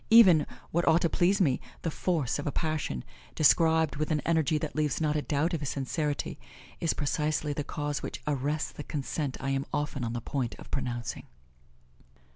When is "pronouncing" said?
10.71-11.27